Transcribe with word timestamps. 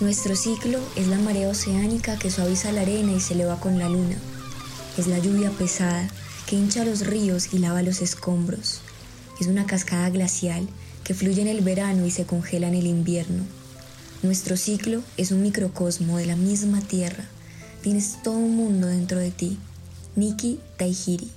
Nuestro 0.00 0.34
ciclo 0.34 0.80
es 0.96 1.08
la 1.08 1.18
marea 1.18 1.50
oceánica 1.50 2.18
que 2.18 2.30
suaviza 2.30 2.72
la 2.72 2.80
arena 2.80 3.12
y 3.12 3.20
se 3.20 3.34
eleva 3.34 3.60
con 3.60 3.78
la 3.78 3.86
luna. 3.86 4.16
Es 4.96 5.06
la 5.06 5.18
lluvia 5.18 5.50
pesada 5.50 6.08
que 6.46 6.56
hincha 6.56 6.86
los 6.86 7.06
ríos 7.06 7.52
y 7.52 7.58
lava 7.58 7.82
los 7.82 8.00
escombros. 8.00 8.80
Es 9.38 9.46
una 9.46 9.66
cascada 9.66 10.08
glacial 10.08 10.66
que 11.04 11.12
fluye 11.12 11.42
en 11.42 11.48
el 11.48 11.60
verano 11.60 12.06
y 12.06 12.10
se 12.10 12.24
congela 12.24 12.66
en 12.68 12.76
el 12.76 12.86
invierno. 12.86 13.44
Nuestro 14.22 14.56
ciclo 14.56 15.02
es 15.18 15.32
un 15.32 15.42
microcosmo 15.42 16.16
de 16.16 16.24
la 16.24 16.36
misma 16.36 16.80
tierra. 16.80 17.26
Tienes 17.82 18.22
todo 18.22 18.38
un 18.38 18.56
mundo 18.56 18.86
dentro 18.86 19.18
de 19.18 19.30
ti. 19.30 19.58
Nikki 20.16 20.60
Taihiri. 20.78 21.30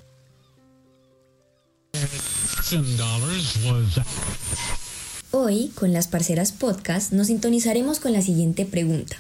Hoy, 5.36 5.72
con 5.74 5.94
las 5.94 6.08
parceras 6.08 6.52
podcast, 6.52 7.12
nos 7.12 7.26
sintonizaremos 7.26 8.00
con 8.00 8.14
la 8.14 8.22
siguiente 8.22 8.68
pregunta. 8.68 9.16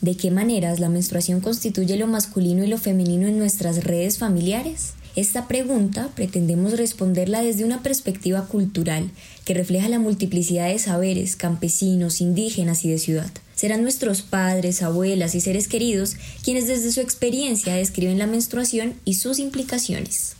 ¿De 0.00 0.16
qué 0.16 0.30
maneras 0.30 0.80
la 0.80 0.88
menstruación 0.88 1.42
constituye 1.42 1.98
lo 1.98 2.06
masculino 2.06 2.64
y 2.64 2.68
lo 2.68 2.78
femenino 2.78 3.28
en 3.28 3.36
nuestras 3.36 3.84
redes 3.84 4.16
familiares? 4.16 4.94
Esta 5.14 5.46
pregunta 5.46 6.08
pretendemos 6.14 6.78
responderla 6.78 7.42
desde 7.42 7.66
una 7.66 7.82
perspectiva 7.82 8.46
cultural 8.46 9.10
que 9.44 9.52
refleja 9.52 9.90
la 9.90 9.98
multiplicidad 9.98 10.68
de 10.68 10.78
saberes 10.78 11.36
campesinos, 11.36 12.22
indígenas 12.22 12.86
y 12.86 12.88
de 12.88 12.98
ciudad. 12.98 13.30
Serán 13.54 13.82
nuestros 13.82 14.22
padres, 14.22 14.80
abuelas 14.80 15.34
y 15.34 15.42
seres 15.42 15.68
queridos 15.68 16.16
quienes 16.42 16.66
desde 16.66 16.92
su 16.92 17.02
experiencia 17.02 17.74
describen 17.74 18.18
la 18.18 18.26
menstruación 18.26 18.94
y 19.04 19.14
sus 19.14 19.38
implicaciones. 19.38 20.34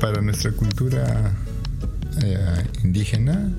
Para 0.00 0.22
nuestra 0.22 0.52
cultura 0.52 1.34
eh, 2.22 2.64
indígena, 2.82 3.50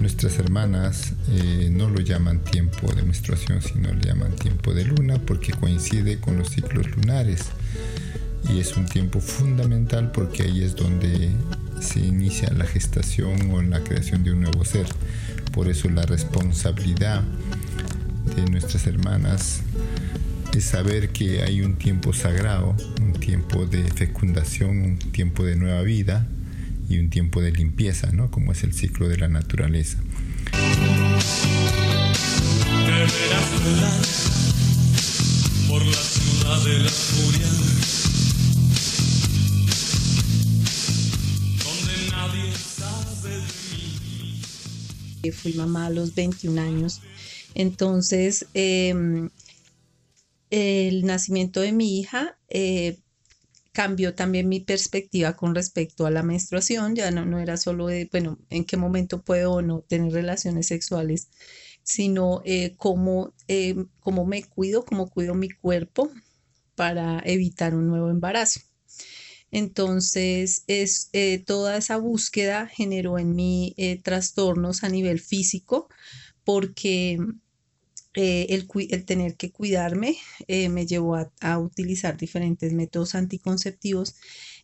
nuestras 0.00 0.38
hermanas 0.38 1.14
eh, 1.30 1.68
no 1.72 1.88
lo 1.88 2.00
llaman 2.00 2.40
tiempo 2.44 2.92
de 2.92 3.02
menstruación, 3.02 3.62
sino 3.62 3.92
lo 3.92 4.00
llaman 4.00 4.36
tiempo 4.36 4.74
de 4.74 4.84
luna 4.84 5.18
porque 5.18 5.52
coincide 5.52 6.18
con 6.18 6.36
los 6.36 6.50
ciclos 6.50 6.86
lunares. 6.96 7.44
Y 8.48 8.60
es 8.60 8.76
un 8.76 8.86
tiempo 8.86 9.20
fundamental 9.20 10.12
porque 10.12 10.44
ahí 10.44 10.62
es 10.62 10.76
donde 10.76 11.30
se 11.80 12.00
inicia 12.00 12.52
la 12.52 12.66
gestación 12.66 13.50
o 13.50 13.62
la 13.62 13.82
creación 13.82 14.22
de 14.22 14.32
un 14.32 14.42
nuevo 14.42 14.64
ser. 14.64 14.86
Por 15.52 15.68
eso 15.68 15.88
la 15.88 16.02
responsabilidad 16.02 17.22
de 18.36 18.50
nuestras 18.50 18.86
hermanas 18.86 19.62
es 20.54 20.64
saber 20.64 21.10
que 21.10 21.42
hay 21.42 21.62
un 21.62 21.76
tiempo 21.76 22.12
sagrado, 22.12 22.76
un 23.00 23.14
tiempo 23.14 23.66
de 23.66 23.82
fecundación, 23.92 24.82
un 24.82 24.98
tiempo 24.98 25.44
de 25.44 25.56
nueva 25.56 25.82
vida 25.82 26.26
y 26.88 26.98
un 26.98 27.10
tiempo 27.10 27.40
de 27.40 27.52
limpieza, 27.52 28.12
¿no? 28.12 28.30
Como 28.30 28.52
es 28.52 28.62
el 28.64 28.72
ciclo 28.72 29.08
de 29.08 29.18
la 29.18 29.28
naturaleza. 29.28 29.98
por 35.68 35.84
la 35.84 35.92
ciudad 35.92 36.64
de 36.64 36.78
la 36.78 36.90
furia, 36.90 37.48
donde 41.64 42.10
nadie 42.10 42.52
sabe 42.52 43.30
de 43.30 43.42
mí. 45.22 45.32
Fui 45.32 45.52
mamá 45.54 45.86
a 45.86 45.90
los 45.90 46.14
21 46.14 46.60
años, 46.60 47.02
entonces 47.54 48.46
em, 48.54 49.28
el 50.50 51.04
nacimiento 51.04 51.60
de 51.60 51.72
mi 51.72 51.98
hija 51.98 52.38
eh, 52.48 52.98
cambió 53.76 54.14
también 54.14 54.48
mi 54.48 54.60
perspectiva 54.60 55.36
con 55.36 55.54
respecto 55.54 56.06
a 56.06 56.10
la 56.10 56.22
menstruación, 56.22 56.94
ya 56.96 57.10
no, 57.10 57.26
no 57.26 57.40
era 57.40 57.58
solo 57.58 57.88
de, 57.88 58.08
bueno, 58.10 58.38
en 58.48 58.64
qué 58.64 58.78
momento 58.78 59.20
puedo 59.22 59.52
o 59.52 59.60
no 59.60 59.82
tener 59.82 60.14
relaciones 60.14 60.68
sexuales, 60.68 61.28
sino 61.82 62.40
eh, 62.46 62.72
cómo, 62.78 63.34
eh, 63.48 63.76
cómo 64.00 64.24
me 64.24 64.44
cuido, 64.44 64.82
cómo 64.86 65.10
cuido 65.10 65.34
mi 65.34 65.50
cuerpo 65.50 66.10
para 66.74 67.20
evitar 67.26 67.74
un 67.74 67.88
nuevo 67.88 68.08
embarazo. 68.08 68.60
Entonces, 69.50 70.64
es, 70.68 71.10
eh, 71.12 71.44
toda 71.44 71.76
esa 71.76 71.98
búsqueda 71.98 72.68
generó 72.68 73.18
en 73.18 73.34
mí 73.34 73.74
trastornos 74.02 74.84
a 74.84 74.88
nivel 74.88 75.20
físico 75.20 75.90
porque 76.44 77.18
eh, 78.18 78.46
el, 78.48 79.04
tener 79.04 79.36
que 79.36 79.52
cuidarme 79.52 80.16
eh, 80.48 80.70
me 80.70 80.86
llevó 80.86 81.16
a, 81.16 81.58
utilizar 81.58 82.16
diferentes 82.16 82.72
métodos 82.72 83.14
anticonceptivos 83.14 84.14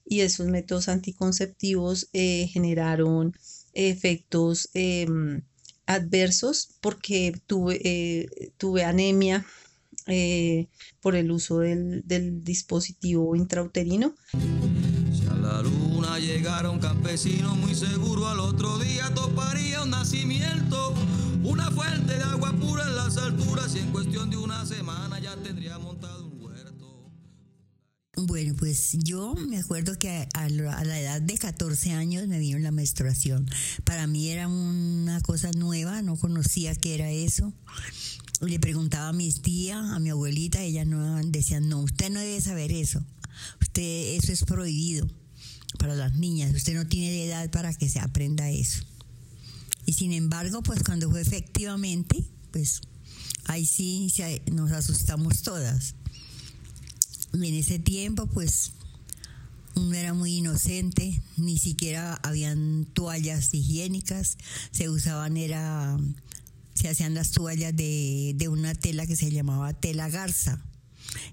y 0.06 0.20
esos 0.20 0.46
métodos 0.46 0.88
anticonceptivos 0.88 2.08
eh, 2.14 2.48
generaron 2.50 3.36
efectos 3.74 4.70
em, 4.72 5.42
adversos 5.84 6.70
porque 6.80 7.34
tuve, 7.46 8.52
tuve 8.56 8.84
anemia 8.84 9.44
por 11.00 11.14
el 11.14 11.30
uso 11.30 11.58
del, 11.58 12.02
del 12.06 12.42
dispositivo 12.42 13.36
intrauterino. 13.36 14.14
Si 14.32 15.26
a 15.26 15.34
la 15.34 15.60
luna 15.60 16.19
llegara 16.19 16.70
un 16.70 16.80
campesino 16.80 17.54
muy 17.56 17.74
seguro 17.74 18.28
al 18.28 18.40
otro 18.40 18.78
día 18.78 19.12
toparía 19.14 19.82
un 19.82 19.90
nacimiento 19.90 20.72
alturas 23.32 23.75
y 23.75 23.78
en 23.78 23.91
cuestión 23.93 24.31
de 24.31 24.37
una 24.37 24.66
semana 24.66 25.19
ya 25.19 25.34
tendría 25.37 25.78
montado 25.78 26.26
un 26.26 26.43
huerto. 26.43 27.10
Bueno, 28.16 28.54
pues 28.59 28.93
yo 29.03 29.34
me 29.48 29.59
acuerdo 29.59 29.98
que 29.98 30.28
a, 30.34 30.48
la 30.50 31.00
edad 31.00 31.22
de 31.22 31.38
14 31.38 31.93
años 31.93 32.28
me 32.28 32.38
vino 32.38 32.59
la 32.59 32.70
menstruación. 32.70 33.48
Para 33.84 34.06
mí 34.06 34.28
era 34.28 34.48
una 34.48 35.20
cosa 35.22 35.50
nueva, 35.56 36.03
no 36.03 36.16
conocía 36.16 36.75
qué 36.75 36.94
era 36.94 37.10
eso. 37.10 37.53
Le 38.43 38.59
preguntaba 38.59 39.09
a 39.09 39.12
mis 39.12 39.41
tías, 39.41 39.78
a 39.78 39.99
mi 39.99 40.10
abuelita, 40.10 40.60
ellas 40.60 40.87
no 40.87 41.16
decían, 41.25 41.69
no, 41.69 41.81
usted 41.81 42.10
no 42.10 42.20
debe 42.20 42.41
saber 42.41 42.70
eso. 42.70 43.03
Usted, 43.62 44.16
eso 44.16 44.32
es 44.32 44.44
prohibido 44.44 45.09
para 45.78 45.94
las 45.94 46.14
niñas. 46.16 46.54
Usted 46.54 46.75
no 46.75 46.87
tiene 46.87 47.25
edad 47.25 47.50
para 47.50 47.72
que 47.72 47.88
se 47.88 47.99
aprenda 47.99 48.50
eso. 48.50 48.84
Y 49.87 49.94
sin 49.94 50.12
embargo, 50.12 50.62
pues 50.62 50.82
cuando 50.82 51.10
fue 51.10 51.22
efectivamente, 51.22 52.25
pues 52.50 52.82
ahí 53.47 53.66
sí 53.66 54.12
nos 54.50 54.72
asustamos 54.72 55.42
todas. 55.42 55.94
Y 57.32 57.47
en 57.47 57.54
ese 57.54 57.78
tiempo, 57.78 58.26
pues 58.26 58.72
uno 59.75 59.94
era 59.94 60.12
muy 60.12 60.36
inocente, 60.36 61.22
ni 61.36 61.58
siquiera 61.58 62.14
habían 62.22 62.86
toallas 62.92 63.52
higiénicas, 63.54 64.36
se 64.70 64.91
usaban, 64.91 65.36
era, 65.36 65.98
se 66.75 66.88
hacían 66.88 67.14
las 67.14 67.31
toallas 67.31 67.75
de, 67.75 68.34
de 68.36 68.48
una 68.48 68.75
tela 68.75 69.06
que 69.06 69.16
se 69.16 69.31
llamaba 69.31 69.72
tela 69.72 70.10
garza, 70.10 70.62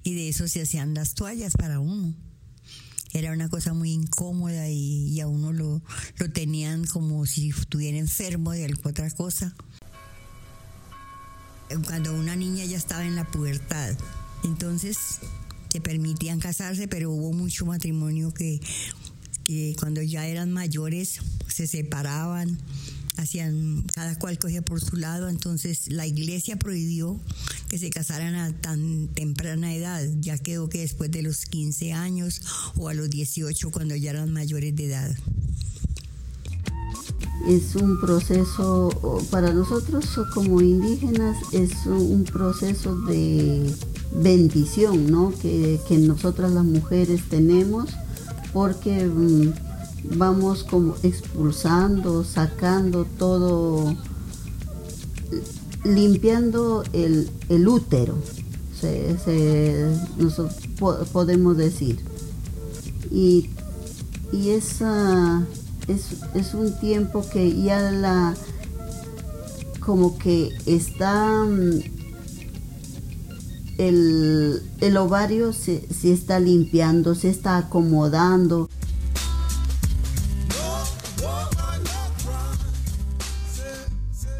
y 0.03 0.13
de 0.13 0.29
eso 0.29 0.47
se 0.47 0.61
hacían 0.61 0.93
las 0.93 1.15
toallas 1.15 1.53
para 1.57 1.79
uno 1.79 2.15
era 3.11 3.31
una 3.31 3.49
cosa 3.49 3.73
muy 3.73 3.91
incómoda 3.91 4.69
y, 4.69 5.19
a 5.19 5.27
uno 5.27 5.51
lo, 5.51 5.81
lo, 6.17 6.31
tenían 6.31 6.85
como 6.85 7.25
si 7.25 7.49
estuviera 7.49 7.97
enfermo 7.97 8.51
de 8.51 8.65
alguna 8.65 8.91
otra 8.91 9.09
cosa. 9.11 9.55
Cuando 11.85 12.13
una 12.13 12.35
niña 12.35 12.65
ya 12.65 12.77
estaba 12.77 13.05
en 13.05 13.15
la 13.15 13.25
pubertad, 13.29 13.95
entonces 14.43 14.97
se 15.71 15.81
permitían 15.81 16.39
casarse, 16.39 16.87
pero 16.87 17.11
hubo 17.11 17.31
mucho 17.33 17.65
matrimonio 17.65 18.33
que, 18.33 18.59
cuando 19.79 20.01
ya 20.01 20.27
eran 20.27 20.51
mayores 20.51 21.19
se 21.47 21.67
separaban 21.67 22.59
hacían, 23.17 23.83
cada 23.93 24.17
cual 24.17 24.39
cogía 24.39 24.61
por 24.61 24.79
su 24.79 24.95
lado, 24.95 25.27
entonces 25.27 25.89
la 25.89 26.07
iglesia 26.07 26.57
prohibió 26.57 27.19
que 27.67 27.77
se 27.77 27.89
casaran 27.89 28.35
a 28.35 28.53
tan 28.61 29.09
temprana 29.09 29.75
edad, 29.75 30.07
ya 30.21 30.37
quedó 30.37 30.69
que 30.69 30.79
después 30.79 31.11
de 31.11 31.21
los 31.21 31.45
15 31.45 31.93
años 31.93 32.41
o 32.75 32.87
a 32.87 32.93
los 32.93 33.09
18 33.09 33.71
cuando 33.71 33.95
ya 33.95 34.11
eran 34.11 34.31
mayores 34.31 34.75
de 34.75 34.85
edad. 34.85 35.17
Es 37.47 37.75
un 37.75 37.99
proceso, 37.99 38.89
para 39.31 39.53
nosotros 39.53 40.05
como 40.33 40.61
indígenas, 40.61 41.37
es 41.53 41.85
un 41.85 42.25
proceso 42.25 42.95
de 42.95 43.73
bendición, 44.11 45.09
¿no? 45.09 45.33
Que, 45.41 45.79
que 45.87 45.97
nosotras 45.97 46.51
las 46.51 46.65
mujeres 46.65 47.21
tenemos, 47.29 47.89
porque 48.51 49.05
mm, 49.05 49.53
vamos 50.17 50.63
como 50.63 50.95
expulsando, 51.03 52.23
sacando 52.23 53.05
todo, 53.05 53.95
limpiando 55.83 56.83
el, 56.93 57.29
útero, 57.67 58.15
nosotros 60.17 60.55
podemos 61.11 61.57
decir. 61.57 61.99
Y, 63.11 63.49
y 64.31 64.49
esa 64.49 65.45
es, 65.89 66.53
un 66.53 66.77
tiempo 66.79 67.25
que 67.31 67.61
ya 67.61 67.91
la 67.91 68.35
como 69.79 70.17
que 70.17 70.55
está 70.65 71.43
mm, 71.43 71.81
el, 73.77 74.61
el 74.81 74.97
ovario 74.97 75.53
se 75.53 75.87
está 76.03 76.39
limpiando, 76.39 77.15
se 77.15 77.29
está 77.29 77.57
acomodando. 77.57 78.68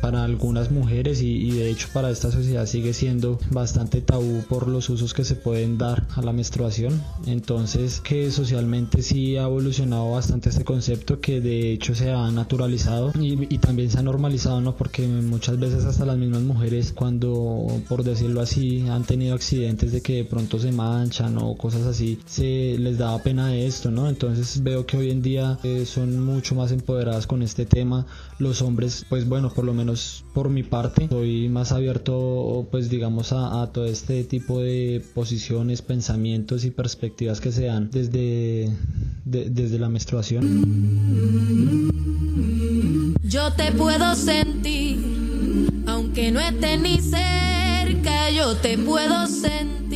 Para 0.01 0.23
algunas 0.23 0.71
mujeres 0.71 1.21
y, 1.21 1.51
de 1.51 1.69
hecho 1.69 1.87
para 1.93 2.09
esta 2.09 2.31
sociedad 2.31 2.65
sigue 2.65 2.93
siendo 2.93 3.39
bastante 3.51 4.01
tabú 4.01 4.43
por 4.47 4.67
los 4.67 4.89
usos 4.89 5.13
que 5.13 5.23
se 5.23 5.35
pueden 5.35 5.77
dar 5.77 6.07
a 6.15 6.21
la 6.21 6.33
menstruación. 6.33 7.01
Entonces 7.25 8.01
que 8.01 8.31
socialmente 8.31 9.01
sí 9.01 9.37
ha 9.37 9.43
evolucionado 9.43 10.11
bastante 10.11 10.49
este 10.49 10.63
concepto 10.63 11.19
que 11.19 11.41
de 11.41 11.71
hecho 11.71 11.95
se 11.95 12.11
ha 12.11 12.29
naturalizado 12.31 13.11
y, 13.19 13.57
también 13.59 13.89
se 13.89 13.99
ha 13.99 14.03
normalizado, 14.03 14.61
¿no? 14.61 14.75
Porque 14.75 15.05
muchas 15.05 15.59
veces 15.59 15.85
hasta 15.85 16.05
las 16.05 16.17
mismas 16.17 16.41
mujeres 16.41 16.93
cuando, 16.95 17.67
por 17.87 18.03
decirlo 18.03 18.41
así, 18.41 18.87
han 18.87 19.03
tenido 19.03 19.35
accidentes 19.35 19.91
de 19.91 20.01
que 20.01 20.15
de 20.15 20.25
pronto 20.25 20.59
se 20.59 20.71
manchan 20.71 21.37
o 21.37 21.57
cosas 21.57 21.83
así, 21.83 22.19
se 22.25 22.77
les 22.77 22.97
daba 22.97 23.21
pena 23.21 23.47
de 23.47 23.67
esto, 23.67 23.91
¿no? 23.91 24.07
Entonces 24.07 24.63
veo 24.63 24.85
que 24.85 24.97
hoy 24.97 25.11
en 25.11 25.21
día 25.21 25.59
eh, 25.63 25.85
son 25.85 26.23
mucho 26.23 26.55
más 26.55 26.71
empoderadas 26.71 27.27
con 27.27 27.41
este 27.41 27.65
tema. 27.65 28.05
Los 28.37 28.61
hombres, 28.61 29.05
pues 29.09 29.27
bueno, 29.27 29.49
por 29.49 29.65
lo 29.65 29.73
menos 29.73 29.88
por 30.33 30.50
mi 30.50 30.63
parte, 30.63 31.07
soy 31.09 31.50
más 31.50 31.71
abierto, 31.71 32.68
pues 32.71 32.89
digamos, 32.89 33.31
a, 33.33 33.69
todo 33.74 33.86
este 33.86 34.24
tipo 34.24 34.59
de 34.59 35.03
posiciones, 35.13 35.81
pensamientos 35.81 36.65
y 36.65 36.71
perspectivas 36.71 37.41
que 37.41 37.51
se 37.51 37.65
dan 37.65 37.89
desde, 37.91 38.69
desde 39.25 39.80
la 39.80 39.89
menstruación. 39.89 40.45
Yo 43.24 43.51
te 43.53 43.71
puedo 43.71 44.15
sentir, 44.15 44.97
aunque 45.86 46.31
no 46.31 46.39
esté 46.39 46.77
ni 46.77 47.00
cerca, 47.00 48.30
yo 48.31 48.56
te 48.57 48.77
puedo 48.77 49.27
sentir 49.27 49.88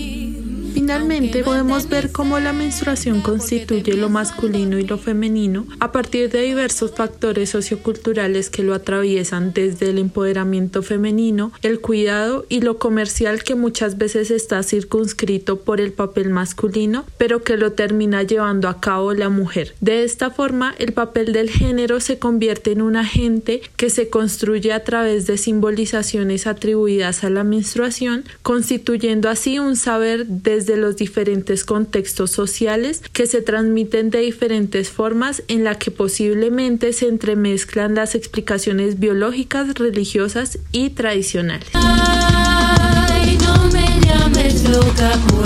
Finalmente 0.74 1.44
podemos 1.44 1.88
ver 1.88 2.12
cómo 2.12 2.40
la 2.40 2.52
menstruación 2.52 3.22
constituye 3.22 3.94
lo 3.94 4.10
masculino 4.10 4.80
y 4.80 4.88
lo 4.88 4.98
femenino 4.98 5.68
a 5.80 5.92
partir 5.92 6.32
de 6.32 6.42
diversos 6.42 6.96
factores 6.96 7.52
socioculturales 7.52 8.50
que 8.50 8.64
lo 8.64 8.74
atraviesan 8.74 9.54
desde 9.54 9.92
el 9.92 10.00
empoderamiento 10.00 10.82
femenino, 10.82 11.52
el 11.62 11.80
cuidado 11.80 12.48
y 12.50 12.62
lo 12.62 12.80
comercial 12.80 13.44
que 13.44 13.54
muchas 13.54 14.00
veces 14.00 14.32
está 14.32 14.64
circunscrito 14.64 15.60
por 15.60 15.80
el 15.80 15.94
papel 15.94 16.32
masculino, 16.32 17.06
pero 17.20 17.44
que 17.44 17.56
lo 17.56 17.74
termina 17.74 18.24
llevando 18.24 18.68
a 18.68 18.82
cabo 18.82 19.14
la 19.14 19.30
mujer. 19.30 19.76
De 19.80 20.04
esta 20.04 20.32
forma, 20.32 20.74
el 20.80 20.94
papel 20.94 21.34
del 21.34 21.52
género 21.52 22.00
se 22.00 22.18
convierte 22.18 22.72
en 22.72 22.82
un 22.82 22.96
agente 22.96 23.62
que 23.78 23.92
se 23.92 24.10
construye 24.10 24.74
a 24.74 24.84
través 24.84 25.28
de 25.28 25.38
simbolizaciones 25.38 26.48
atribuidas 26.48 27.24
a 27.24 27.30
la 27.30 27.44
menstruación, 27.44 28.24
constituyendo 28.42 29.30
así 29.30 29.60
un 29.60 29.76
saber 29.76 30.26
desde 30.26 30.63
los 30.78 30.96
diferentes 30.96 31.64
contextos 31.64 32.32
sociales 32.32 33.02
que 33.14 33.28
se 33.28 33.42
transmiten 33.42 34.10
de 34.10 34.20
diferentes 34.20 34.90
formas 34.90 35.44
en 35.48 35.64
la 35.64 35.78
que 35.78 35.92
posiblemente 35.92 36.94
se 36.94 37.08
entremezclan 37.08 37.96
las 37.96 38.16
explicaciones 38.16 39.00
biológicas, 39.00 39.74
religiosas 39.76 40.60
y 40.72 40.92
tradicionales. 40.92 41.68
Ay, 41.74 43.38
no 43.38 43.70
me 43.72 43.86
llames 44.06 44.70
loca 44.70 45.12
por 45.28 45.44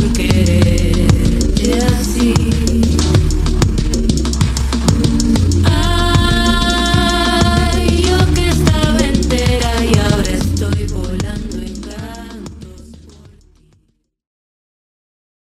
así. 1.82 2.67